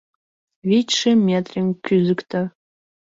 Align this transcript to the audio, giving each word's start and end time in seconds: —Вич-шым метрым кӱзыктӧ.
—Вич-шым 0.69 1.19
метрым 1.27 1.67
кӱзыктӧ. 1.85 2.41